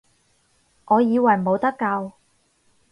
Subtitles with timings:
[0.85, 2.13] 我以為冇得救